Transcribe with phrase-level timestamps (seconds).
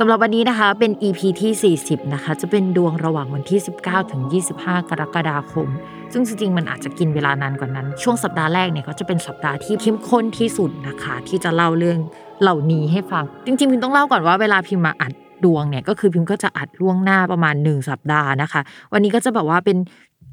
[0.00, 4.22] สำหรับวันนี้นะคะเป็น EP ที่ 40 นะคะ จะเป็นดวงระหว่างวันที่ 19 ถึง
[4.56, 5.68] 25 กรกฎาคม
[6.12, 11.98] ซึ่งจริงๆ มันอาจจะกินเวลานานกว่านั้น ช่วงสัปดาห์แรกเนี่ยก็จะเป็นสัปดาห์ที่เข้มข้นที่สุดนะคะ ที่จะเล่าเรื่อง
[12.42, 15.12] เหล่านี้ให้ฟัง จริงๆ พิมต้องเล่าก่อนว่าเวลาพิมมาอัด
[15.44, 18.60] ดวงเนี่ยก็คือพิมก็จะอัดล่วงหน้าประมาณ 1 สัปดาห์นะคะ
[18.92, 19.76] วันนี้ก็จะแบบว่าเป็น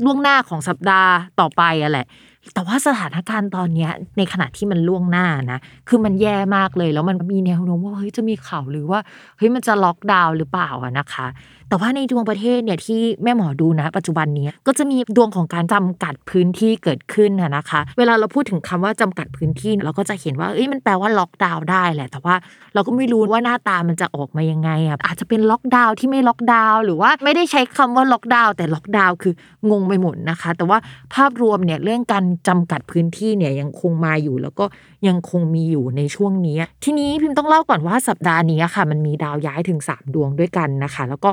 [0.05, 2.05] ล่วงหน้าของสัปดาห์ต่อไปอะแหละ
[2.53, 8.99] แต่ว่าสถานการณ์ตอนนี้ในขณะที่มันล่วงหน้านะ คือมันแย่มากเลย แล้วมันมีแนวโน้มว่าเฮ้ยจะมีข่าวหรือว่า
[9.37, 11.27] เฮ้ยมันจะล็อกดาวน์หรือเปล่าอะนะคะ
[11.69, 22.35] แต่ว่าในดวงประเทศเนี่ยที่แม่หมอดูนะ ปัจจุบันนี้ก็จะมีดวงของการจำกัดพื้นที่เกิดขึ้นนะคะ เวลาเราพูดถึงคำว่าจำกัดพื้นที่เราก็จะเห็นว่าเอ้ยมันแปลว่าล็อกดาวน์ได้แหละ แต่ว่า
[22.73, 29.33] เราก็ไม่รู้ว่าหน้าตามันจะออกมายังไงอะอาจจะเป็นล็อกดาวน์ที่ไม่ล็อกดาวน์หรือว่าไม่ได้ใช้คำว่าล็อกดาวน์แต่ล็อกดาวน์คือ
[29.71, 30.77] งงไปหมดนะคะ แต่ว่า
[31.13, 34.65] ภาพรวมเนี่ยเรื่องการจำกัดพื้นที่เนี่ยยังคงมาอยู่ แล้วก็
[35.07, 41.29] ยังคงมีอยู่ในช่วงนี้ ทีนี้พิมพ์ต้องเล่าก่อนว่าสัปดาห์นี้ค่ะ มันมีดาวย้ายถึง 3 ดวงด้วยกันนะคะ แล้วก็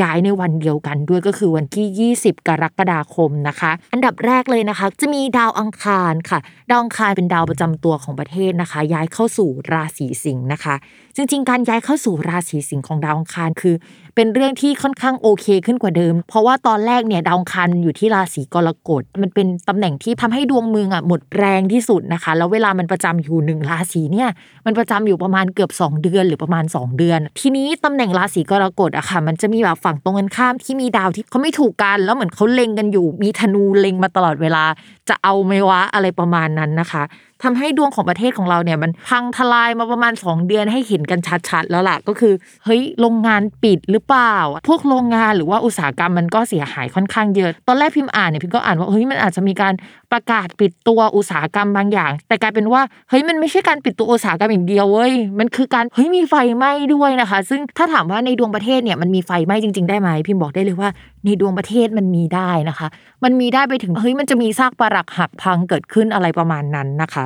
[0.00, 6.38] ย้ายในวันเดียวกันด้วยก็คือวันที่ 20 กรกฎาคมนะคะ อันดับแรกเลยนะคะ จะมีดาวอังคารค่ะ
[6.70, 10.74] ดาวอังคารเป็นดาวประจำตัวของประเทศนะคะ ย้ายเข้าสู่ราศีสิงห์นะคะ
[11.16, 13.74] จริง ๆ การย้ายเข้าสู่ราศีสิงห์ของดาวอังคารคือ
[14.14, 24.28] เป็นเรื่องที่ค่อนข้างโอเคขึ้นกว่าเดิม เพราะว่าตอนแรกเนี่ยดาวอังคารอยู่ที่ราศีกรกฎมันเป็นตำแหน่งที่ทำให้ดวงเมืองอะหมดแรงที่สุดนะคะ แล้วเวลามันประจำอยู่หนึ่งราศีเนี่ย
[24.66, 34.64] มันประจำอยู่ประมาณเกือบ 2 เดือนหรือประมาณ 2 เดือน ทีนี้ตำแหน่งราศีกรกฎอะค่ะ มันจะมีแบบฝั่งตรงกันข้ามที่มีดาวที่เขาไม่ถูกกันแล้วเหมือนเขาเล็งกันอยู่ มีธนูเล็งมาตลอดเวลา
[35.08, 37.02] จะเอาไหมวะอะไรประมาณนั้นนะคะ
[37.42, 44.36] ทำให้ดวงของประเทศของเราเนี่ยมันพังทลายมาประมาณ 2 เดือนให้เห็นกันชัดๆ แล้วล่ะก็คือเฮ้ยโรงงานปิดหรือเปล่า
[44.68, 49.74] พวกโรงงานหรือว่าอุตสาหกรรมมันก็เสียหายค่อนข้างเยอะ ตอนแรกพิมพ์อ่านเนี่ยพิมก็อ่านว่าเฮ้ยมันอาจจะมีการ
[50.12, 60.90] ประกาศปิดตัวอุตสาหกรรมบางอย่าง แต่กลายเป็นว่าเฮ้ยมันไม่ใช่การปิดตัวอุตสาหกรรมอย่างเดียวเว้ยมันคือการเฮ้ยมีไฟไหม้ด้วยนะคะ ซึ่งถ้าถามว่าในดวงประเทศเนี่ยมันมีไฟไหม้จริง ๆ ได้ไหมพิมบอกได้เลยว่า
[61.24, 62.88] ในดวงประเทศมันมีได้นะคะ
[63.24, 67.24] มันมีได้ไปถึงเฮ้ยมันจะมีซากปรักหักพังเกิดขึ้นอะไรประมาณนั้นนะคะ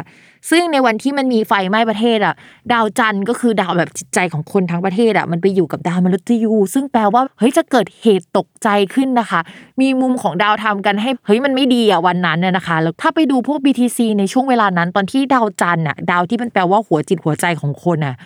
[0.50, 2.34] ซึ่งในวันที่มันมีไฟไหม้ประเทศอะ
[2.72, 9.40] ดาวจันทร์ก็คือดาวแบบจิตใจของคนทั้งประเทศอะมันไปอยู่กับดาวมฤตยูซึ่งแปลว่าเฮ้ยจะเกิดเหตุตกใจขึ้นนะคะ
[9.80, 18.16] มีมุมของดาวทำกันให้เฮ้ยมันไม่ดีอะวันนั้นนะคะแล้วถ้าไปดูพวก BTC ในช่วงเวลานั้นตอนที่ดาวจันทร์อะดาวที่มันแปลว่าหัวจิตหัวใจของคนอะ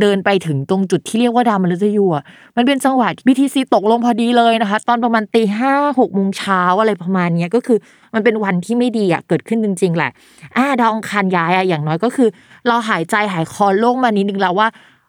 [0.00, 2.24] เดินไปถึงตรงจุดที่เรียกว่าดาวมฤตยูอะ
[2.56, 7.78] มันเป็นจังหวะ BTC ตกลงพอดีเลยนะคะ ตอนประมาณตีห้าหกโมงเช้าอะไรประมาณเนี้ยก็คือ
[8.14, 10.10] มันเป็นวันที่ไม่ดีอะเกิดขึ้นจริง ๆ แหละ
[10.56, 12.28] อ่าดาวอังคารย้ายอะอย่างน้อยก็คือ
[12.68, 14.68] เราหายใจหายคอโล่งมานิดนึงแล้วว่า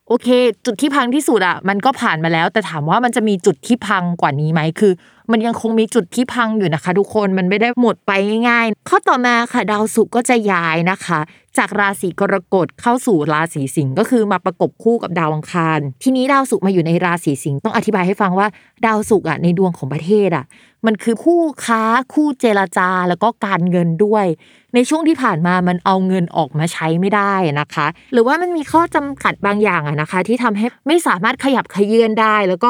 [0.09, 0.27] โอเค
[0.65, 4.93] จุดที่พังที่สุดอะมันก็ผ่านมาแล้ว แต่ถามว่ามันจะมีจุดที่พังกว่านี้ไหมคือ
[5.31, 8.11] มันยังคงมีจุดที่พังอยู่นะคะ ทุกคนมันไม่ได้หมดไป
[8.49, 11.19] ง่ายๆ ข้อต่อมาค่ะ ดาวศุกร์ก็จะย้ายนะคะ
[11.57, 18.47] จากราศีกรกฎเข้าสู่ราศีสิงห์ก็คือมาประกบคู่กับดาวอังคาร ทีนี้ดาวศุกร์มาอยู่ในราศีสิงห์ต้องอธิบายให้ฟังว่า
[18.85, 20.45] ดาวศุกร์อะในดวงของประเทศอะ
[20.85, 21.81] มันคือคู่ค้า
[22.13, 24.25] คู่เจรจาแล้วก็การเงินด้วย
[24.75, 32.69] ในช่วงที่ผ่านมามันเอาเงินออกมาใช้ไม่ได้นะคะ หรือว่ามันมีข้อจำกัดบางอย่างอะนะคะ ที่ทำให้ไม่สามารถขยับขยื่นได้ แล้วก็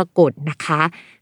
[0.19, 0.81] กฎนะคะ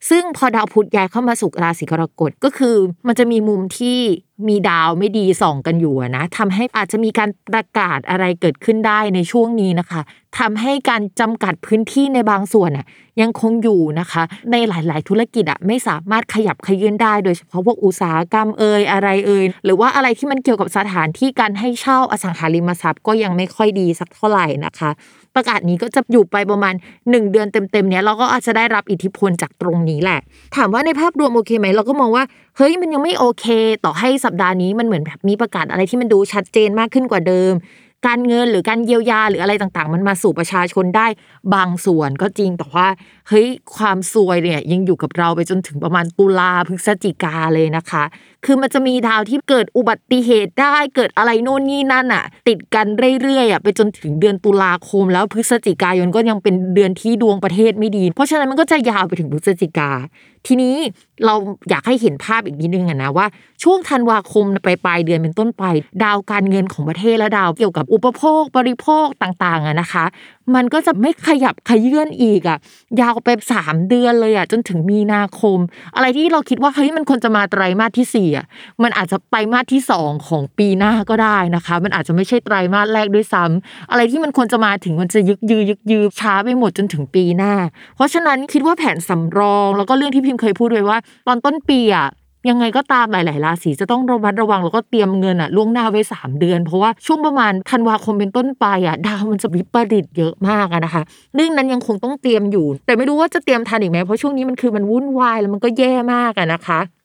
[0.10, 2.76] ซึ่งพอดาวพุธย้ายเข้ามาสู่ราศีกรกฎก็คือ
[3.08, 4.00] มันจะมีมุมที่
[4.48, 10.02] มีดาวไม่ดีส่องกันอยู่นะทำให้อาจจะมีการประกาศอะไรเกิดขึ้นได้ในช่วงนี้นะคะ
[10.40, 12.72] ทำให้การจำกัดพื้นที่ในบางส่วน
[13.22, 24.90] ยังคงอยู่นะคะ ในหลาย ๆ ธุรกิจอะไม่สามารถขยับขยื่นได้ โดยเฉพาะพวกอุตสาหกรรมเอ่ยอะไรเอ่ยหรือว่าอะไรที่มันเกี่ยวกับสถานที่การให้เช่าอสังหาริมทรัพย์ก็ยังไม่ค่อยดีสักเท่าไหร่นะคะ
[25.36, 30.20] ประกาศนี้ก็จะอยู่ไปประมาณ 1 เดือนเต็ม ๆ เนี้ยเราก็อาจจะได้รับอิทธิพลจากตรงนี้แหละ
[30.56, 32.24] ถามว่าในภาพรวมโอเคไหมเราก็มองว่า
[32.62, 33.46] เฮ้ยมันยังไม่โอเค
[33.86, 37.54] ต่อให้สัปดาห์นี้มันเหมือนแบบมีประกาศอะไรที่มันดูชัดเจนมากขึ้นกว่าเดิม
[38.08, 41.08] การเงินหรือการเยียวยาหรืออะไรต่างๆ มันมาสู่ประชาชนได้
[41.54, 42.88] บางส่วนก็จริงแต่ว่า
[43.30, 48.04] เฮ้ยความซวยเนี่ยยังอยู่กับเราไปจนถึงประมาณตุลาพฤศจิกาเลยนะคะ
[48.46, 52.88] คือมันจะมีดาวที่เกิดอุบัติเหตุได้เกิดอะไรโน่นนี่นั่นอะ ติดกัน
[53.22, 59.92] เรื่อยๆอะไปจนถึงเดือนตุลาคม แล้วพฤศจิกายนก็ยังเป็นเดือนที่ดวงประเทศไม่ดี เพราะฉะนั้นมันก็จะยาวไปถึงพฤศจิกา
[60.48, 60.76] ทีนี้
[61.26, 61.36] เรา
[61.70, 63.26] อยากให้เห็นภาพอีกนิดนึงอะนะว่า
[63.64, 65.64] ช่วงธันวาคมไปปลายเดือนเป็นต้นไป
[66.04, 70.06] ดาวการเงินของประเทศและดาวเกี่ยวกับอุปโภคบริโภคต่างๆอะนะคะ
[70.56, 72.58] มันก็จะไม่ขยับขยื่นอีกอะ
[73.02, 75.58] ยาวไปสามเดือนเลยอะจนถึงมีนาคม
[75.96, 78.46] อะไรที่เราคิดว่าเฮ้ยมันควรจะมาไตรมาสที่สี่อะ
[78.84, 87.54] มันอาจจะไปมาสที่สองของปีหน้าก็ได้นะคะ มันอาจจะไม่ใช่ไตรมาสแรกด้วยซ้ำอะไรที่มันควรจะมาถึงมันจะยึกยือยึกยือช้าไปหมดจนถึงปีหน้า
[87.96, 90.98] เพราะฉะนั้นคิดว่าแผนสำรอง แล้วก็เรื่องที่พิมพ์เคยพูดไว้ว่า
[91.28, 92.10] ตอนต้นปีอะ
[92.50, 101.04] ยังไงก็ตามหลาย ๆ ราศีจะต้องระมัดระวังแล้วก็เตรียมเงินอะล่วงหน้าไว้ 3 เดือน เพราะว่าช่วงประมาณธันวาคมเป็นต้นไปอะดาวมันจะวิปริตเยอะมากอะนะคะ
[101.36, 106.80] เรื่องนั้นยังคงต้องเตรียมอยู่ แต่ไม่รู้ว่าจะเตรียมทันอีกไหมเพราะช่วงนี้มันคือมันวุ่นวายแล้วมันก็แย่มากอะนะคะ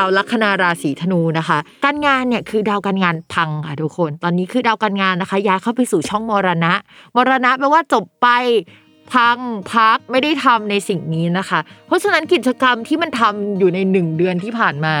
[0.00, 6.72] าวลัคนาราศีธนูนะคะ การงานเนี่ยคือดาวการงานพังค่ะทุกคน ตอนนี้คือดาวการงานนะคะย้ายเข้าไปสู่ช่องมรณะ
[7.16, 8.28] มรณะแปลว่าจบไป
[9.12, 9.38] พัง
[9.72, 14.94] พักไม่ได้ทำในสิ่งนี้นะคะ เพราะฉะนั้นกิจกรรมที่มันทำอยู่ในหนึ่งเดือนที่ผ่านมา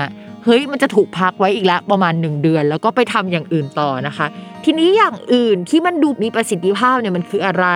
[0.44, 4.26] เฮ้ยมันจะถูกพักไว้อีกแล้วประมาณ 1 เดือน แล้วก็ไปทำอย่างอื่นต่อนะคะ
[4.64, 7.66] ทีนี้อย่างอื่นที่มันดูมีประสิทธิภาพเนี่ยมันคืออะไร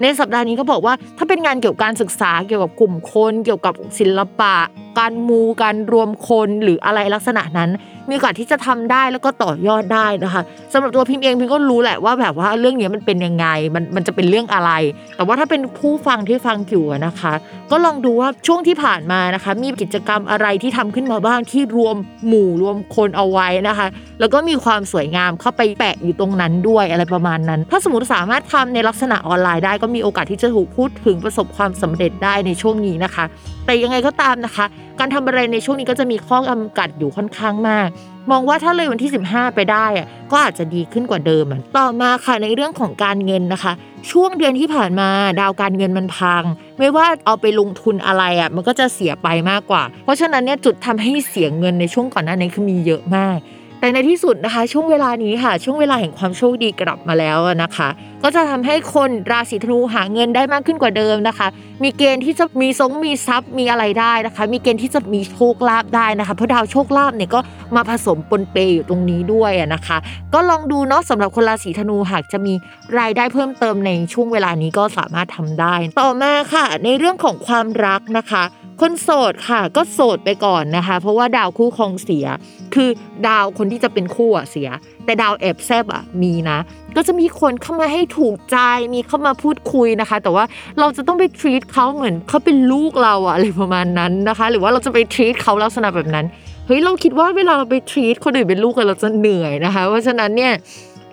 [0.00, 4.56] ในสัปดาห์นี้ก็บอกว่าถ้าเป็นงานเกี่ยวกับการศึกษาเกี่ยวกับกลุ่มคน เกี่ยวกับศิลปะ
[4.98, 7.70] การมูการรวมคนหรืออะไรลักษณะนั้น
[8.08, 10.42] มีโอกาสที่จะทำได้แล้วก็ต่อยอดได้นะคะ
[10.72, 14.70] สำหรับตัวพิมพ์เองพิมก็รู้แหละว่าแบบว่าเรื่องนี้มันเป็นยังไงมันมันจะเป็นเรื่องอะไร
[15.16, 17.32] แต่ว่าถ้าเป็นผู้ฟังที่ฟังอยู่นะคะ
[17.70, 21.96] ก็ลองดูว่าช่วงที่ผ่านมานะคะ มีกิจกรรมอะไรที่ทำขึ้นมาบ้างที่รวม
[22.28, 23.86] หมู่รวมคนเอาไว้นะคะ
[24.20, 33.24] แล้วก็มีความสวยงามเข้าไปแปะอยู่ตรงนั้นด้วยอะไรประมาณนั้น ถ้าสมมติสามารถทำในลักษณะออนไลน์ได้ก็มีโอกาสที่จะถูกพูดถึงประสบความสำเร็จได้ในช่วงนี้นะคะ
[33.66, 34.64] แต่ยังไงก็ตามนะคะ
[34.98, 37.88] การทำอะไรในช่วงนี้ก็จะมีข้อจำกัดอยู่ค่อนข้างมาก
[38.30, 41.44] มองว่าถ้าเลยวันที่ 15 ไปได้อะก็อาจจะดีขึ้นกว่าเดิม
[41.76, 43.72] ต่อมาค่ะในเรื่องของการเงินนะคะ
[44.10, 45.08] ช่วงเดือนที่ผ่านมา
[45.40, 46.42] ดาวการเงินมันพัง
[46.78, 53.38] ไม่ว่าเอาไปลงทุนอะไรอะมันก็จะเสียไปมากกว่า เพราะฉะนั้นเนี่ยจุดทำให้เสียเงินในช่วงก่อนหน้านี้คือมีเยอะมาก
[53.84, 57.88] แต่ในที่สุดนะคะ ช่วงเวลานี้ค่ะ ช่วงเวลาแห่งความโชคดีกลับมาแล้วนะคะ
[58.22, 61.46] ก็จะทำให้คนราศีธนูหาเงินได้มากขึ้นกว่าเดิมนะคะ
[61.82, 67.40] มีเกณฑ์ที่จะมีทรงมีทรัพย์มีอะไรได้นะคะ มีเกณฑ์ที่จะมีโชคลาภได้นะคะเพราะดาวโชคลาภเนี่ยก็
[67.76, 69.96] มาผสมปนเปอยู่ตรงนี้ด้วยนะคะ
[70.34, 72.54] ก็ลองดูเนาะสำหรับคนราศีธนูหากจะมี
[72.98, 78.44] รายได้เพิ่มเติมในช่วงเวลานี้ก็สามารถทำได้ ต่อมาค่ะ ในเรื่องของความรักนะคะ
[78.80, 82.26] คนโสดค่ะ ก็โสดไปก่อนนะคะ เพราะว่าดาวคู่ครองเสีย
[82.74, 82.88] คือ
[83.28, 84.68] ดาวคนที่จะเป็นคู่อะเสีย
[85.04, 86.58] แต่ดาวแอบแซบอะมีนะ
[86.96, 88.56] ก็จะมีคนเข้ามาให้ถูกใจ
[88.94, 90.44] มีเข้ามาพูดคุยนะคะ แต่ว่า
[90.78, 96.26] เราจะต้องไป treat เขาเหมือนเขาเป็นลูกเราอะอะไรประมาณนั้นนะคะ หรือว่าเราจะไป treat เขาลักษณะแบบนั้น
[96.66, 100.52] เฮ้ยเราคิดว่าเวลาเราไป treat คนอื่นเป็นลูกกันเราจะเหนื่อยนะคะ เพราะฉะนั้นเนี่ย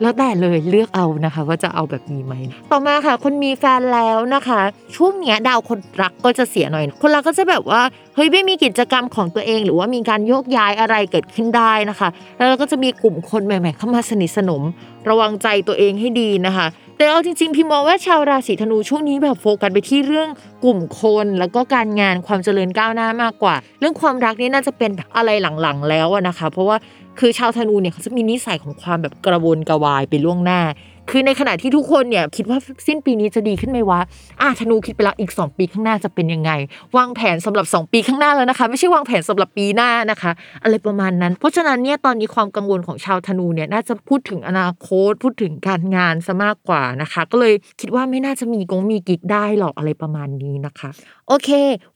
[0.01, 2.33] แล้วแต่เลยเลือกเอานะคะ ว่าจะเอาแบบนี้ไหม
[2.71, 4.59] ต่อมาค่ะ คนมีแฟนแล้วนะคะ
[4.95, 7.81] ช่วงเนี้ยดาวคนรักก็จะเสียหน่อย คนรักก็จะแบบว่า
[8.15, 14.63] เฮ้ยไม่มีกิจกรรมของตัวเอง หรือว่ามีการโยกย้ายอะไรเกิดขึ้นได้นะคะ แล้วเราก็จะมีกลุ่มคนใหม่ ๆ เข้ามาสนิทสนม
[15.09, 16.67] ระวังใจตัวเองให้ดีนะคะ
[16.97, 20.29] แต่เอาจริงๆ พี่มองว่าชาวราศีธนูช่วงนี้แบบโฟกัสไปที่เรื่อง
[20.63, 25.29] กลุ่มคน แล้วก็การงานความเจริญก้าวหน้ามากกว่า เรื่องความรักนี่น่าจะเป็นแบบอะไร
[25.61, 26.77] หลังๆ แล้วนะคะ เพราะว่า
[27.19, 30.61] คือชาวธนูเนี่ยเขาจะมีนิสัยของความแบบกระวนกระวายไปล่วงหน้า
[31.09, 33.99] คือในขณะที่ทุกคนเนี่ยคิดว่าสิ้นปีนี้จะดีขึ้นไหมวะ
[34.41, 36.51] อะธนูคิดไปแล้วอีก 2 ปีข้างหน้าจะเป็นยังไง
[36.97, 40.31] วางแผนสำหรับ 2 ปีข้างหน้าแล้วนะคะ ไม่ใช่วางแผนสำหรับปีหน้านะคะ
[40.63, 50.89] อะไรประมาณนั้น เพราะฉะนั้นเนี่ยตอนนี้ความกังวลของชาวธนูเนี่ยน่าจะพูดถึงอนาคต พูดถึงการงานซะมากกว่านะคะ ก็เลยคิดว่าไม่น่าจะมีกงมีกิ๊กได้หรอกอะไรประมาณนี้นะคะ
[51.31, 51.49] โอเค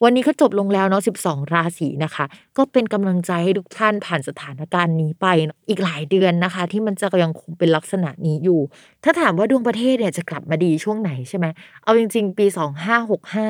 [0.04, 2.25] วันนี้ก็จบลงแล้วเนาะ 12 ราศีนะคะ
[2.58, 5.27] ก็เป็นกำลังใจให้ทุกท่านผ่านสถานการณ์นี้ไป
[5.70, 8.60] อีกหลายเดือนนะคะ ที่มันจะยังคงเป็นลักษณะนี้อยู่
[9.04, 11.46] ถ้าถามว่าดวงประเทศเนี่ยจะกลับมาดีช่วงไหนใช่ไหม
[11.84, 13.50] เอาจริง ๆ ปี 2565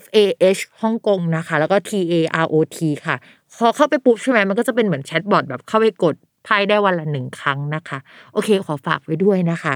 [0.00, 0.18] F A
[0.56, 2.14] H ฮ่องกงนะคะ แล้วก็ T A
[2.44, 3.16] R O T ค่ะ
[3.58, 6.14] พอเข้าไปปุ๊บใช่ไหมมันก็จะเป็นเหมือน chatbot แบบเข้าไปกด
[6.44, 7.98] ไพ่ได้วันละหนึ่งครั้งนะคะ
[8.32, 9.74] โอเคขอฝากไว้ด้วยนะคะ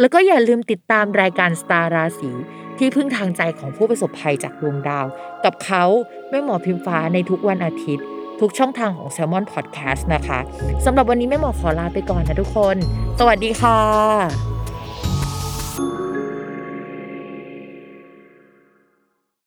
[0.00, 2.30] แล้วก็อย่าลืมติดตามรายการสตาร์ราศี
[2.78, 5.06] ที่พึ่งทางใจของผู้ประสบภัยจากดวงดาว
[5.44, 5.84] กับเขา
[6.30, 8.04] แม่หมอพิมฟ้าในทุกวันอาทิตย์
[8.40, 10.38] ทุกช่องทางของ Salmon Podcast นะคะ
[10.84, 12.76] สำหรับวันนี้แม่หมอขอลาไปก่อนนะทุกคน
[13.18, 14.57] สวัสดีค่ะ